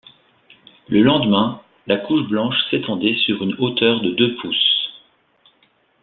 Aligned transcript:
Le 0.89 1.03
lendemain, 1.03 1.61
la 1.85 1.95
couche 1.97 2.27
blanche 2.27 2.55
s’étendait 2.71 3.15
sur 3.23 3.43
une 3.43 3.53
hauteur 3.59 4.01
de 4.01 4.09
deux 4.09 4.35
pouces. 4.37 4.93